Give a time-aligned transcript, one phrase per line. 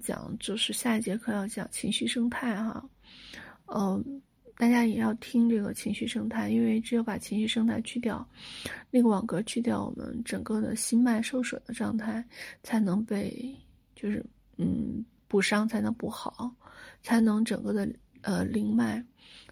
[0.00, 2.84] 讲，就是下一节课要讲情绪生态哈，
[3.66, 4.22] 嗯、
[4.56, 8.26] 大家也要听这个情绪生态，因为只有把情绪生态去掉，
[8.90, 12.24] 那个网格去掉，我们整个的心脉受损的状态
[12.62, 13.54] 才能被，
[13.94, 14.24] 就是
[14.56, 16.52] 嗯补伤才能补好，
[17.02, 17.88] 才能整个的
[18.22, 19.04] 呃灵脉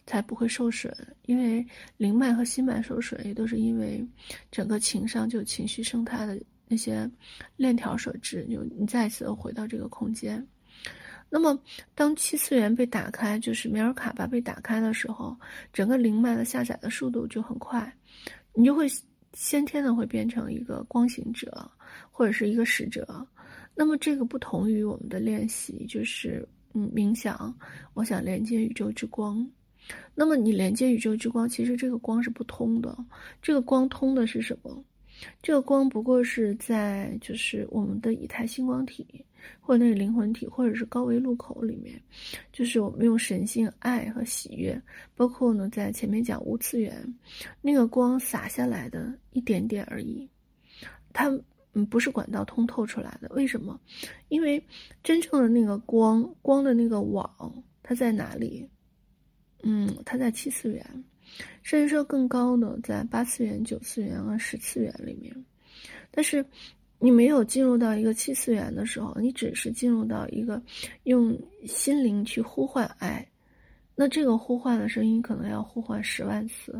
[0.07, 0.93] 才不会受损，
[1.27, 1.65] 因为
[1.97, 4.05] 灵脉和心脉受损也都是因为
[4.51, 6.41] 整个情商就情绪生态的。
[6.69, 7.11] 那些
[7.57, 10.47] 链条设置，就你再次回到这个空间。
[11.31, 11.61] 那么，
[11.95, 15.37] 当七次元被打开，就是梅尔卡巴被打开的时候，
[15.73, 17.93] 整个灵脉的下载的速度就很快，
[18.55, 18.87] 你就会
[19.35, 21.71] 先天的会变成一个光行者，
[22.11, 23.27] 或者是一个使者。
[23.75, 27.55] 那么，这个不同于我们的练习，就是嗯冥想，
[27.93, 29.47] 我想连接宇宙之光。
[30.15, 32.97] 那么，你连接宇宙之光，其实这个光是不通的，
[33.43, 34.83] 这个光通的是什么？
[35.43, 39.25] 这个光不过是在就是我们的以太星光体，
[39.61, 42.01] 或者那个灵魂体，或者是高维路口里面，
[42.53, 44.81] 就是我们用神性、爱和喜悦，
[45.15, 47.03] 包括呢在前面讲无次元，
[47.61, 50.29] 那个光洒下来的一点点而已，
[51.13, 51.29] 它
[51.73, 53.29] 嗯不是管道通透出来的。
[53.35, 53.79] 为什么？
[54.29, 54.63] 因为
[55.03, 58.69] 真正的那个光，光的那个网，它在哪里？
[59.63, 61.05] 嗯，它在七次元。
[61.63, 65.35] 甚至说更高的，在八次元、九次元和十次元里面，
[66.11, 66.45] 但是
[66.99, 70.61] 你没有进入到一个七次元的时候，你只是进入到一个
[71.05, 73.27] 用心灵去呼唤爱，
[73.95, 76.75] 那这个呼唤的声音可能要呼唤十万次，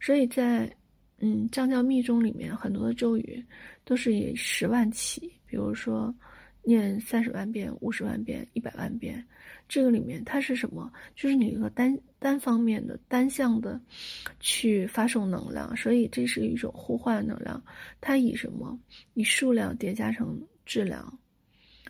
[0.00, 0.72] 所以在
[1.18, 3.44] 嗯藏教密宗里面，很多的咒语
[3.84, 6.14] 都是以十万起，比如说
[6.62, 9.24] 念三十万遍、五十万遍、一百万遍。
[9.68, 10.90] 这个里面它是什么？
[11.14, 13.78] 就是你一个单单方面的单向的
[14.40, 17.62] 去发送能量，所以这是一种互换能量。
[18.00, 18.78] 它以什么？
[19.12, 21.18] 以数量叠加成质量，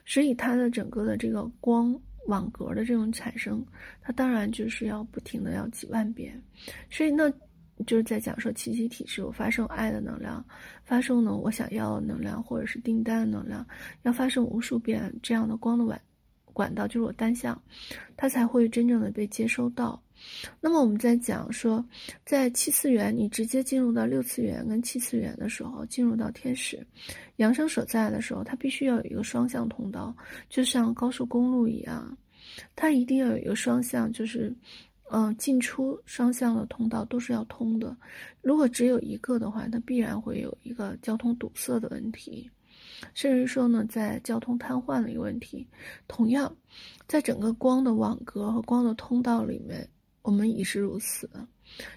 [0.05, 3.64] 所以它的整个的这个光网格的这种产生，
[4.03, 6.41] 它当然就是要不停的要几万遍。
[6.91, 7.32] 所以那
[7.87, 10.44] 就是在讲说奇迹体是我发生爱的能量，
[10.84, 13.66] 发生呢我想要的能量或者是订单的能量，
[14.03, 16.00] 要发生无数遍这样的光的晚。
[16.55, 17.62] 管道就是我单向，
[18.17, 20.03] 它才会真正的被接收到。
[20.61, 21.87] 那么我们在讲说，
[22.25, 26.84] 在七次元，你直接进入到六次元跟七次元的时候，进入到天使
[27.37, 30.12] 扬升所在的时候，它必须要有一个双向通道，
[30.49, 32.19] 就像高速公路一样，
[32.75, 34.53] 它一定要有一个双向，就是
[35.10, 37.96] 嗯、进出双向的通道都是要通的。
[38.42, 42.50] 如果只有一个的话，那必然会有一个交通堵塞的问题。
[43.14, 45.66] 甚至说呢，在交通瘫痪的一个问题，
[46.08, 46.52] 同样，
[47.06, 49.88] 在整个光的网格和光的通道里面，
[50.22, 51.30] 我们也是如此，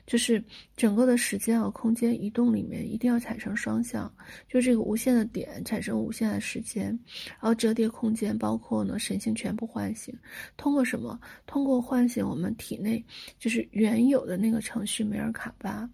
[0.05, 0.43] 就是
[0.75, 4.13] 整个的时间和空间移动里面一定要产生双向，
[4.47, 6.87] 就这个无限的点产生无限的时间，
[7.27, 10.13] 然后折叠空间，包括呢神性全部唤醒，
[10.57, 11.19] 通过什么？
[11.45, 13.03] 通过唤醒我们体内
[13.39, 15.89] 就是原有的那个程序梅尔卡巴。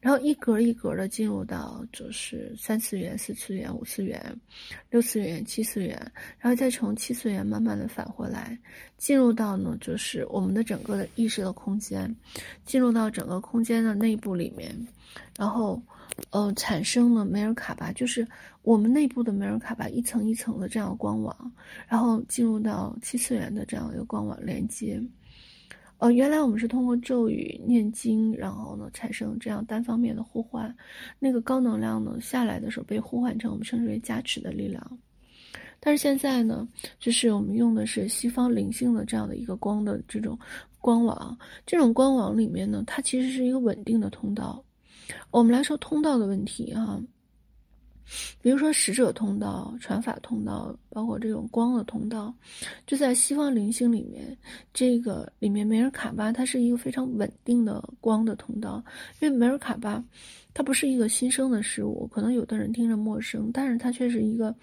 [0.00, 4.20] 然后一格一格的进入到就是三次元、四次元、五次元、
[4.90, 5.96] 六次元、七次元，
[6.38, 8.58] 然后再从七次元慢慢的返回来，
[8.98, 12.12] 进入到呢就是我们的整个的意识的空间，
[12.64, 14.76] 进入到整个空间的内部里面，
[15.38, 15.80] 然后
[16.30, 18.26] 呃产生了梅尔卡巴，就是
[18.62, 21.52] 我们内部的梅尔卡巴一层一层的这样的光网，
[21.86, 25.00] 然后进入到七次元的这样一个光网连接。
[26.02, 30.74] 呃，原来我们是通过咒语念经，然后呢产生这样单方面的呼唤，
[31.20, 34.98] 那个高能量呢下来的时候被呼唤成我们称之为加持的力量。
[35.78, 36.66] 但是现在呢，
[36.98, 40.36] 就是我们用的是西方灵性的这样的一个光的这种
[40.80, 44.60] 光网，这种光网里面呢，它其实是一个稳定的通道。
[45.30, 47.00] 我们来说通道的问题啊。
[48.40, 52.34] 比如说使者通道、传法通道，包括这种光的通道，
[52.86, 54.36] 就在西方灵性里面，
[54.74, 58.82] 这个里面梅尔卡巴它是一个非常稳定的光的通道。
[59.20, 60.02] 因为梅尔卡巴
[60.54, 64.54] 它不是一个新生的事物，可能有的人听着陌生，但是它却是一个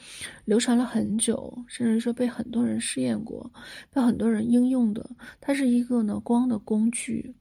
[0.45, 3.49] 流传了很久，甚至说被很多人试验过、
[3.91, 5.09] 被很多人应用的。
[5.41, 7.33] 它是一个呢光的工具，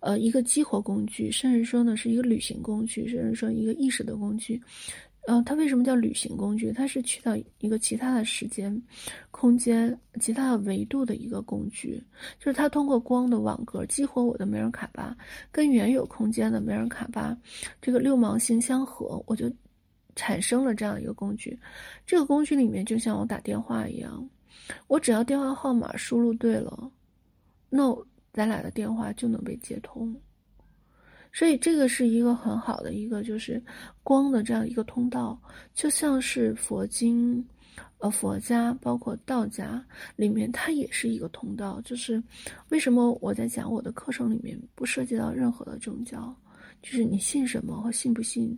[0.00, 4.60] 呃，一个激活工具，甚至说呢是一个旅行工具，甚至说一个意识的工具。
[5.26, 6.70] 呃，它为什么叫旅行工具？
[6.70, 8.82] 它是去到一个其他的时间、
[9.30, 12.02] 空间、其他的维度的一个工具，
[12.38, 15.16] 就是它通过光的网格激活我的梅尔卡巴，
[15.50, 17.34] 跟原有空间的梅尔卡巴
[17.80, 19.50] 这个六芒星相合，我就
[20.14, 21.58] 产生了这样一个工具。
[22.06, 24.28] 这个工具里面就像我打电话一样，
[24.88, 26.90] 我只要电话号码输入对了，
[27.70, 27.96] 那
[28.32, 30.14] 咱俩的电话就能被接通。
[31.34, 33.60] 所以这个是一个很好的一个，就是
[34.04, 35.36] 光的这样一个通道，
[35.74, 37.44] 就像是佛经，
[37.98, 39.84] 呃，佛家包括道家
[40.14, 41.80] 里面，它也是一个通道。
[41.84, 42.22] 就是
[42.68, 46.32] 为什么我在讲我的课程里面不涉及到任何的宗教，
[46.80, 48.56] 就是你信什么和信不信，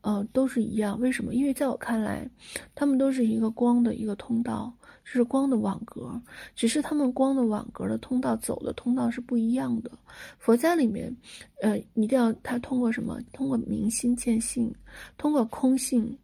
[0.00, 0.98] 呃，都是一样。
[0.98, 1.34] 为什么？
[1.34, 2.26] 因为在我看来，
[2.74, 4.74] 他们都是一个光的一个通道，
[5.04, 6.20] 就是光的网格，
[6.56, 9.90] 只是他们光的网格的通道走的通道是不一样的。
[10.38, 11.14] 佛家里面，
[11.60, 13.20] 呃，一定要他通过什么？
[13.32, 14.74] 通过明心见性，
[15.16, 16.16] 通过空性。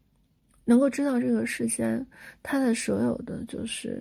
[0.66, 2.06] 能够知道这个世间，
[2.44, 4.00] 它的所有的就是，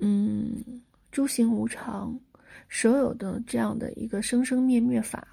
[0.00, 0.62] 嗯，
[1.10, 2.16] 诸行无常，
[2.68, 5.26] 所有的这样的一个生生灭灭法，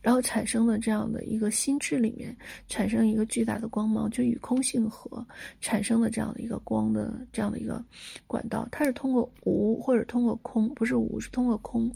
[0.00, 2.36] 然后产生的这样的一个心智里面
[2.68, 5.26] 产生一个巨大的光芒，就与空性合
[5.60, 7.84] 产生的这样的一个光的这样的一个
[8.26, 11.90] 管道，它是通过无或者通过空，不是无，是通过空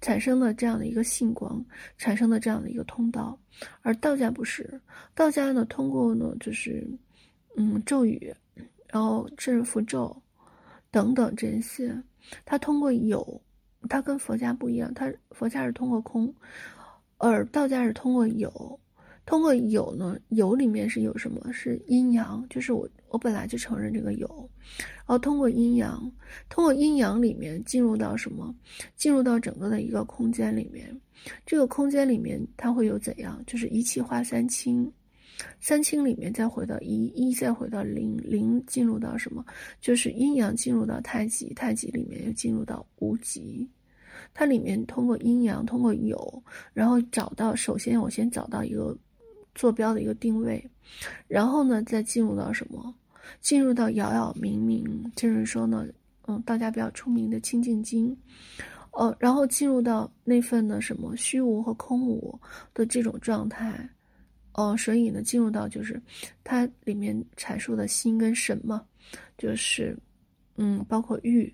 [0.00, 1.64] 产生的这样的一个性光
[1.98, 3.38] 产生的这样的一个通道，
[3.82, 4.80] 而道家不是，
[5.14, 6.86] 道家呢通过呢就是。
[7.54, 8.34] 嗯，咒语，
[8.88, 10.16] 然后甚至符咒，
[10.90, 11.94] 等等这些，
[12.46, 13.42] 它通过有，
[13.90, 16.34] 它跟佛家不一样，它佛家是通过空，
[17.30, 18.78] 而道家是通过有。
[19.24, 21.52] 通过有呢，有里面是有什么？
[21.52, 24.50] 是阴阳，就是我我本来就承认这个有，
[24.96, 26.10] 然后通过阴阳，
[26.48, 28.52] 通过阴阳里面进入到什么？
[28.96, 31.00] 进入到整个的一个空间里面，
[31.46, 33.40] 这个空间里面它会有怎样？
[33.46, 34.92] 就是一气化三清。
[35.60, 39.44] 三清里面再回到一，一再回到零，零进入到什么？
[39.80, 43.68] 就是阴阳进入到太极，太极里面又进入到无极。
[44.34, 46.42] 它里面通过阴阳，通过有，
[46.72, 48.96] 然后找到，首先我先找到一个
[49.54, 50.64] 坐标的一个定位，
[51.28, 52.94] 然后呢再进入到什么？
[53.40, 54.84] 进入到杳杳冥冥，
[55.14, 55.86] 就是说呢，
[56.26, 58.16] 嗯，道家比较出名的清净经，
[58.90, 62.38] 呃，然后进入到那份的什么虚无和空无
[62.74, 63.88] 的这种状态。
[64.54, 66.00] 哦，所以呢，进入到就是
[66.44, 68.84] 它里面阐述的心跟神嘛，
[69.38, 69.96] 就是
[70.56, 71.50] 嗯，包括欲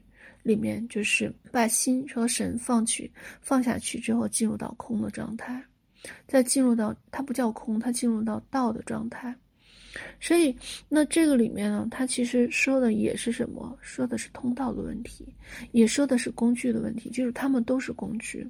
[0.48, 3.08] 里面，就是把心和神放去
[3.40, 5.62] 放下去之后，进入到空的状态，
[6.26, 9.34] 再进入到它不叫空，它进入到道的状态。
[10.20, 10.54] 所以
[10.88, 13.76] 那这个里面呢，它其实说的也是什么？
[13.80, 15.26] 说的是通道的问题，
[15.72, 18.46] 也说的是工具的问题，就是他们都是工具。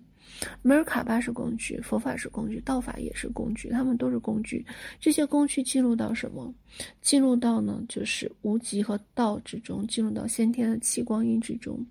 [0.62, 4.64] 梅尔卡巴是工具，佛法是工具，道法也是工具，他们都是工具。
[5.00, 6.52] 这些工具进入到什么？
[7.00, 11.84] 进入到呢，就是无极和道之中，进入到先天的气光阴之中。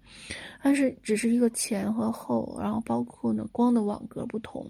[0.61, 4.69] 但是只是一个前和后，然后包括呢光的网格不同。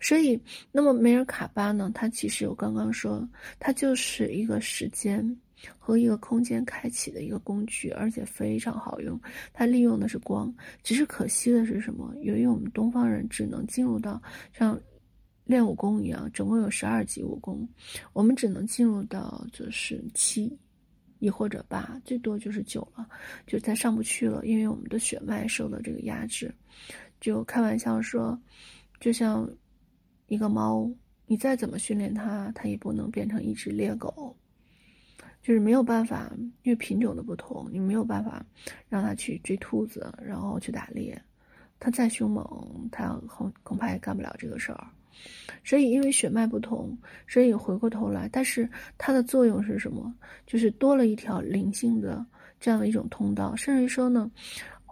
[0.00, 0.40] 所以，
[0.72, 3.26] 那么梅尔卡巴呢，它其实我刚刚说，
[3.58, 5.36] 它就是一个时间。
[5.78, 9.20] 和一个空间开启的一个工具，而且非常好用。
[9.52, 12.14] 它利用的是光，只是可惜的是什么？
[12.22, 14.22] 由于我们东方人只能进入到
[14.52, 14.78] 像
[15.44, 17.68] 练武功一样，总共有十二级武功，
[18.12, 20.56] 我们只能进入到就是七，
[21.18, 23.08] 亦或者八，最多就是九了，
[23.46, 24.44] 就再上不去了。
[24.44, 26.54] 因为我们的血脉受到这个压制。
[27.20, 28.36] 就开玩笑说，
[28.98, 29.48] 就像
[30.26, 30.90] 一个猫，
[31.26, 34.36] 你再怎么训练它，它也不能变成一只猎狗。
[35.42, 36.30] 就是没有办法，
[36.62, 38.44] 因为品种的不同，你没有办法
[38.88, 41.20] 让它去追兔子，然后去打猎。
[41.80, 44.86] 它再凶猛，它恐恐怕也干不了这个事儿。
[45.64, 46.96] 所以，因为血脉不同，
[47.26, 50.14] 所以回过头来，但是它的作用是什么？
[50.46, 52.24] 就是多了一条灵性的
[52.60, 53.56] 这样的一种通道。
[53.56, 54.30] 甚至于说呢，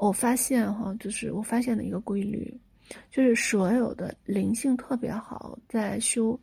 [0.01, 2.53] 我发现哈，就是我发现的一个规律，
[3.09, 6.39] 就是所有的灵性特别好，在修。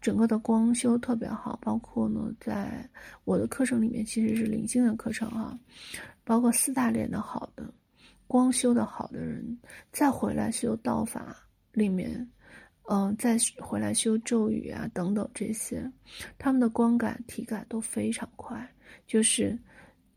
[0.00, 2.88] 整个的光修特别好，包括呢，在
[3.24, 5.58] 我的课程里面其实是灵性的课程啊，
[6.24, 7.72] 包括四大练的好的，
[8.26, 9.58] 光修的好的人，
[9.92, 11.36] 再回来修道法
[11.72, 12.28] 里面，
[12.88, 15.90] 嗯、再回来修咒语啊等等这些，
[16.38, 18.68] 他们的光感体感都非常快，
[19.06, 19.58] 就是。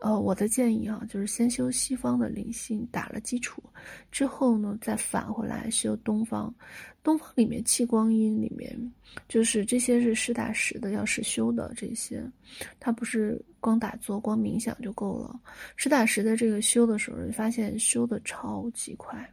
[0.01, 3.62] 呃，我的建议啊，就是先修西方的灵性，打了基础
[4.12, 6.51] 之后呢，再返回来修东方。
[7.03, 8.75] 东方里面气光阴里面，
[9.27, 12.24] 就是这些是实打实的要实修的这些，
[12.79, 15.39] 它不是光打坐、光冥想就够了。
[15.75, 19.31] 实打实的这个修的时候，发现修的超级快，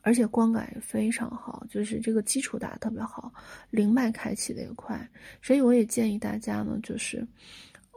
[0.00, 3.32] 而且光感也非常好，就是这个基础打得特别好，
[3.70, 5.08] 灵脉开启的也快。
[5.40, 7.24] 所以我也建议大家呢，就是。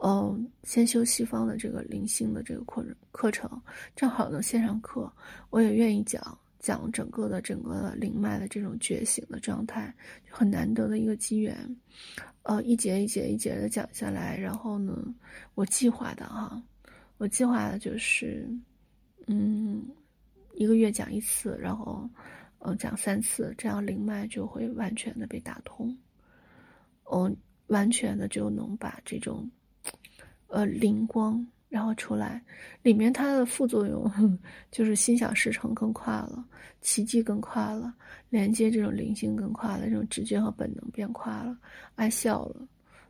[0.02, 3.50] 嗯，先修西方的这个灵性的这个课课程，
[3.96, 5.10] 正好呢线上课，
[5.48, 9.92] 我也愿意讲讲整个的整个的灵脉的这种觉醒的状态，
[10.28, 11.56] 很难得的一个机缘。
[12.42, 15.02] 呃，一节一节一节的讲下来，然后呢，
[15.54, 16.62] 我计划的哈，
[17.16, 18.46] 我计划的就是，
[19.26, 19.82] 嗯，
[20.52, 22.08] 一个月讲一次，然后
[22.58, 25.96] 呃讲三次，这样灵脉就会完全的被打通，
[27.10, 27.34] 嗯，
[27.68, 29.50] 完全的就能把这种。
[30.48, 32.42] 呃灵光，然后出来，
[32.82, 34.38] 里面它的副作用
[34.70, 36.44] 就是心想事成更快了，
[36.80, 37.92] 奇迹更快了，
[38.30, 41.56] 连接这种灵性更快了，这种直觉和本能变快了，
[41.94, 42.66] 爱笑了。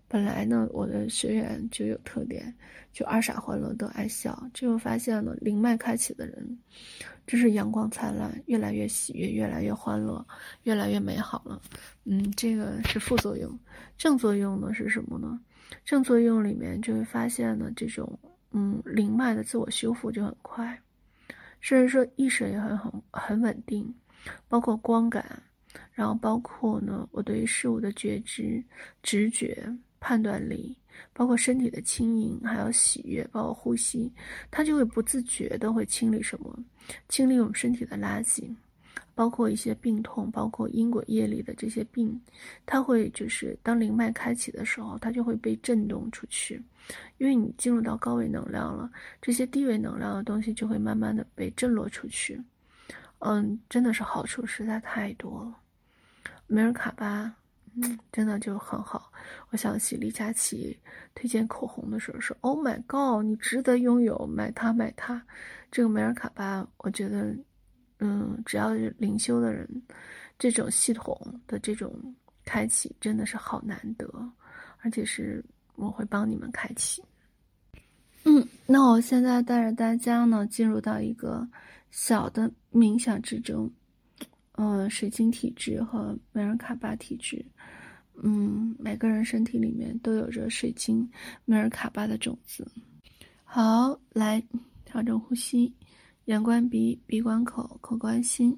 [0.08, 2.54] 本来呢，我的学员就有特点，
[2.92, 4.40] 就二傻欢乐都爱笑。
[4.54, 6.56] 最后发现了灵脉开启的人，
[7.26, 10.24] 真是阳光灿烂，越来越喜悦，越来越欢乐，
[10.62, 11.60] 越来越美好了。
[12.04, 13.58] 嗯，这个是副作用。
[13.98, 15.40] 正作用呢是什么呢？
[15.84, 18.18] 正作用里面就会发现呢，这种
[18.52, 20.80] 嗯灵脉的自我修复就很快，
[21.60, 23.94] 甚至说意识也很很很稳定，
[24.48, 25.42] 包括光感，
[25.92, 28.62] 然后包括呢我对于事物的觉知、
[29.02, 29.66] 直觉。
[29.98, 30.76] 判断力，
[31.12, 34.12] 包括身体的轻盈，还有喜悦，包括呼吸，
[34.52, 36.56] 它就会不自觉的会清理什么，
[37.08, 38.44] 清理我们身体的垃圾，
[39.14, 42.20] 包括一些病痛，包括因果业力的这些病，
[42.64, 46.62] 它会就是当灵脉开启的时候，它就会被震动出去，
[47.18, 52.42] 因为你进入到高维能量了，这些低维能量的东西就会慢慢的被震落出去，
[53.20, 55.56] 嗯，真的是好处实在太多了，
[56.46, 57.34] 梅尔卡巴。
[57.78, 59.12] 嗯，真的就很好。
[59.50, 60.74] 我想起李佳琦
[61.14, 65.22] 推荐口红的时候说：“Oh my god，你值得拥有，买它买它。”
[65.70, 67.36] 这个梅尔卡巴，我觉得，
[67.98, 69.68] 嗯，只要是灵修的人，
[70.38, 71.92] 这种系统的这种
[72.44, 74.06] 开启真的是好难得，
[74.82, 77.02] 而且是我会帮你们开启。
[78.24, 81.48] 嗯，那我现在带着大家呢，进入到一个
[81.90, 83.70] 小的冥想之中。
[84.58, 87.44] 嗯，水晶体质和梅尔卡巴体质，
[88.22, 91.06] 嗯，每个人身体里面都有着水晶
[91.44, 92.66] 梅尔卡巴的种子。
[93.44, 94.42] 好，来
[94.86, 95.70] 调整呼吸，
[96.26, 98.56] 眼观鼻，鼻观口，口观心。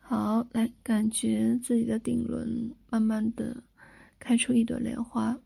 [0.00, 3.62] 好，来感觉自己的顶轮慢慢的
[4.18, 5.38] 开出一朵莲花。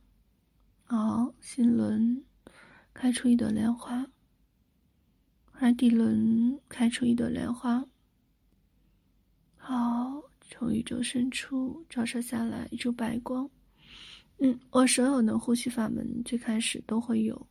[0.85, 2.25] 好，心轮
[2.95, 4.07] 开出一朵莲花，
[5.52, 7.85] 海底轮开出一朵莲花。
[9.59, 13.49] 好，从宇宙深处照射下来一束白光。
[14.38, 17.47] 嗯，我所有的呼吸法门最开始都会有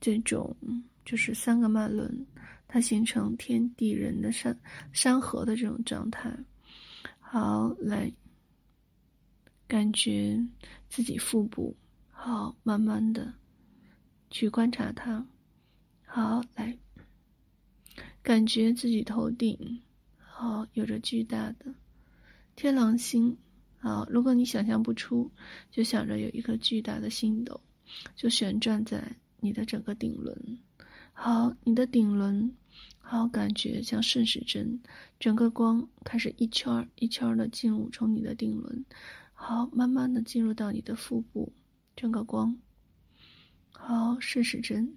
[0.00, 0.56] 这种，
[1.04, 2.24] 就是三个脉轮，
[2.72, 4.58] 它形成天地人的山
[4.94, 6.34] 山河的这种状态。
[7.20, 8.10] 好，来
[9.66, 10.42] 感觉
[10.88, 11.76] 自己腹部，
[12.08, 13.34] 好，慢慢的
[14.30, 15.26] 去观察它。
[16.06, 16.74] 好，来
[18.22, 19.82] 感觉自己头顶。
[20.16, 21.74] 好，有着巨大的
[22.56, 23.36] 天狼星。
[23.76, 25.30] 好，如果你想象不出，
[25.70, 27.60] 就想着有一颗巨大的星斗，
[28.16, 30.58] 就旋转在你的整个顶轮。
[31.12, 32.56] 好，你的顶轮，
[32.98, 34.80] 好，感觉像顺时针，
[35.20, 38.84] 整个光开始一圈一圈的进入，从你的顶轮，
[39.32, 41.52] 好，慢慢的进入到你的腹部，
[41.94, 42.56] 整个光，
[43.72, 44.96] 好，顺时针，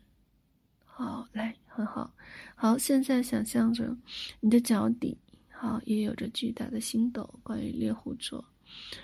[0.84, 2.14] 好，来，很好，
[2.56, 3.98] 好，现在想象着
[4.40, 5.18] 你的脚底。
[5.58, 7.40] 好，也有着巨大的星斗。
[7.42, 8.44] 关于猎户座，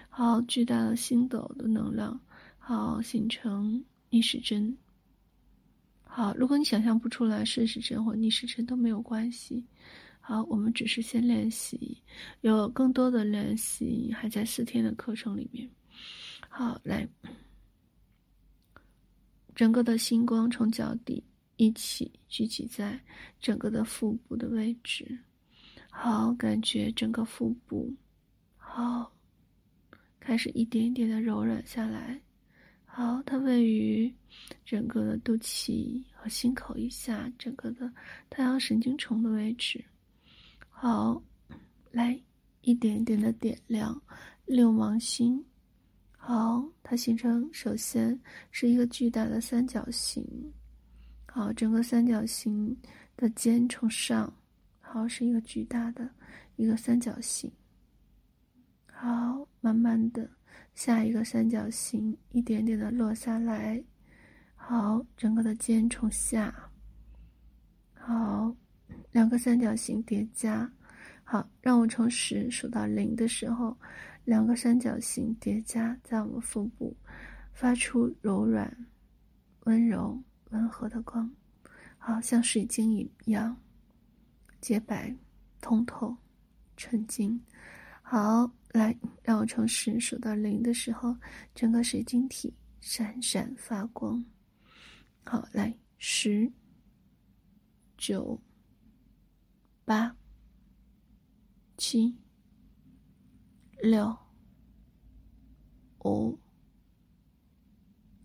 [0.10, 2.20] 好，巨大的星斗的能量，
[2.60, 4.78] 好，形成逆时针。
[6.14, 9.66] 好，如果你想象不出来顺时针或逆时针都没有关系。
[10.20, 11.98] 好，我们只是先练习，
[12.42, 15.70] 有更多的练习还在四天的课程里面。
[16.50, 17.08] 好，来，
[19.56, 21.24] 整个的星光从脚底
[21.56, 23.00] 一起聚集在
[23.40, 25.18] 整个的腹部的位置。
[25.90, 27.90] 好，感觉整个腹部，
[28.58, 29.14] 好，
[30.20, 32.22] 开始一点一点的柔软下来。
[32.94, 34.14] 好，它位于
[34.66, 37.90] 整个的肚脐和心口以下，整个的
[38.30, 39.82] 太阳神经丛的位置。
[40.68, 41.24] 好，
[41.90, 42.22] 来
[42.60, 44.00] 一点一点的点亮
[44.46, 45.42] 六芒星。
[46.18, 48.20] 好，它形成，首先
[48.52, 50.22] 是一个巨大的三角形。
[51.28, 52.78] 好，整个三角形
[53.16, 54.32] 的尖从上。
[54.82, 56.14] 好，是一个巨大的
[56.58, 57.50] 一个三角形。
[58.92, 60.30] 好，慢慢的
[60.84, 63.84] 下一个三角形一点点的落下来。
[64.56, 66.52] 好，整个的肩从下。
[67.94, 68.52] 好，
[69.12, 70.68] 两个三角形叠加。
[71.24, 73.78] 好，让我从十数到零的时候，
[74.26, 76.98] 两个三角形叠加在我们腹部，
[77.54, 78.76] 发出柔软、
[79.66, 80.20] 温柔、
[80.50, 81.32] 温和的光。
[82.00, 83.56] 好，像水晶一样。
[84.60, 85.16] 洁白、
[85.62, 86.18] 通透、
[86.76, 87.40] 纯净。
[88.12, 91.16] 好，来，让我从十数到零的时候，
[91.56, 94.22] 整个水晶体闪闪发光。
[95.24, 96.52] 好，来，十、
[97.98, 98.38] 九、
[99.86, 100.14] 八、
[101.78, 102.14] 七、
[103.82, 104.14] 六、
[106.04, 106.38] 五、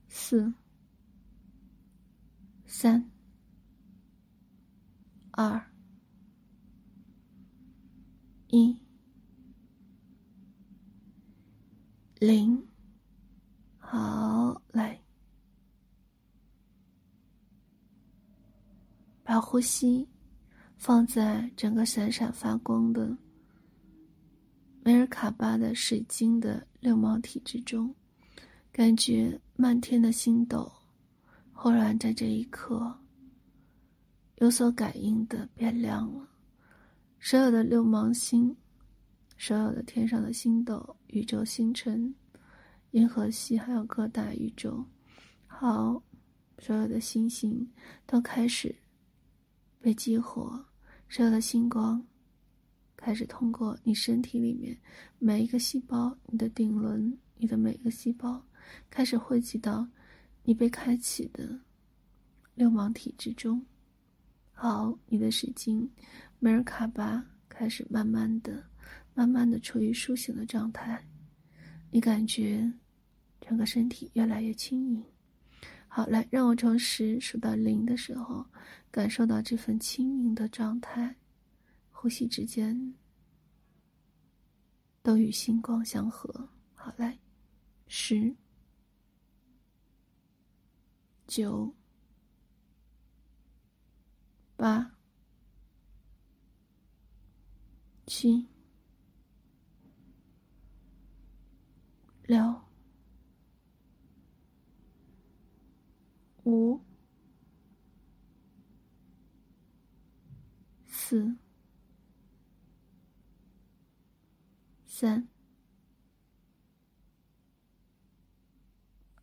[0.09, 0.53] 四、
[2.67, 3.09] 三、
[5.31, 5.65] 二、
[8.49, 8.77] 一、
[12.19, 12.67] 零。
[13.79, 14.99] 好，来，
[19.23, 20.09] 把呼吸
[20.77, 23.17] 放在整个闪闪发光的
[24.83, 27.95] 梅尔卡巴的水晶的六芒体之中，
[28.73, 30.73] 感觉漫天的星斗。
[31.53, 32.99] 忽然，在这一刻，
[34.37, 36.29] 有所感应的变亮了。
[37.21, 38.57] 所有的六芒星，
[39.37, 42.15] 所有的天上的星斗、宇宙星辰、
[42.93, 44.85] 银河系，还有各大宇宙，
[45.47, 46.03] 好，
[46.59, 47.71] 所有的星星
[48.07, 48.75] 都开始
[49.81, 50.65] 被激活，
[51.09, 52.05] 所有的星光
[52.97, 54.77] 开始通过你身体里面
[55.19, 58.43] 每一个细胞，你的顶轮，你的每一个细胞，
[58.91, 59.87] 开始汇集到。
[60.49, 61.59] 你被开启的
[62.55, 63.61] 六芒体之中，
[64.53, 65.91] 好，你的水晶
[66.39, 68.65] 梅尔卡巴开始慢慢的、
[69.17, 71.03] 慢慢的处于苏醒的状态，
[71.91, 72.71] 你感觉
[73.41, 75.03] 整个身体越来越轻盈。
[75.89, 78.45] 好，来，让我从十数到零的时候，
[78.91, 81.17] 感受到这份轻盈的状态，
[81.91, 82.95] 呼吸之间
[85.03, 86.51] 都与星光相合。
[86.75, 87.19] 好，来，
[87.89, 88.37] 十。
[91.27, 91.75] 九、
[94.57, 94.95] 八、
[98.07, 98.47] 七、
[102.27, 102.61] 六、
[106.45, 106.81] 五、
[110.87, 111.37] 四、
[114.87, 115.29] 三、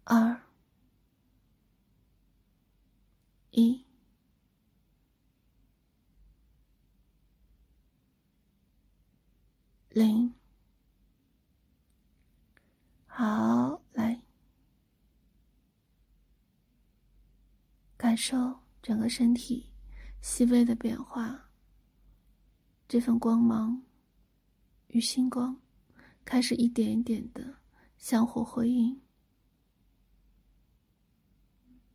[0.05, 0.43] 二。
[3.53, 3.85] 一、
[9.91, 10.33] 零，
[13.15, 14.19] 好，来，
[17.95, 19.71] 感受整个身体
[20.19, 21.39] 细微的变化。
[22.87, 23.79] 这份光芒
[24.87, 25.55] 与星光
[26.25, 27.55] 开始一点一点的
[27.99, 28.99] 相互辉映。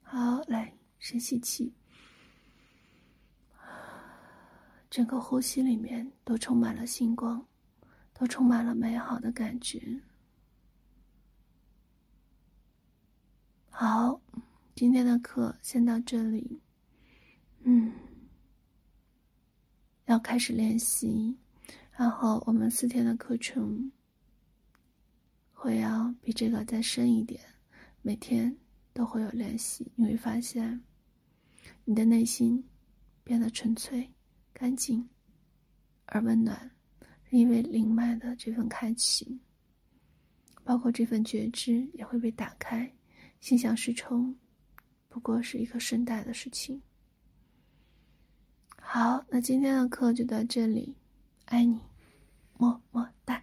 [0.03, 0.73] 好，来。
[1.01, 1.73] 深吸气，
[4.91, 7.47] 整个呼吸里面都充满了星光，
[8.13, 10.01] 都充满了美好的感觉。
[13.81, 14.21] 好，
[14.75, 16.61] 今天的课先到这里。
[17.61, 17.93] 嗯，
[20.07, 21.39] 要开始练习，
[21.93, 23.93] 然后我们四天的课程
[25.53, 27.41] 会要比这个再深一点，
[28.03, 28.53] 每天
[28.93, 30.83] 都会有练习，你会发现。
[31.85, 32.69] 你的内心
[33.23, 34.13] 变得纯粹、
[34.53, 35.09] 干净
[36.07, 36.69] 而温暖，
[37.31, 39.41] 因为灵脉的这份开启，
[40.65, 42.93] 包括这份觉知也会被打开，
[43.41, 44.35] 心想事成，
[45.09, 46.81] 不过是一个顺带的事情。
[48.81, 50.95] 好，那今天的课就到这里，
[51.45, 51.81] 爱你，
[52.59, 53.43] 么么哒。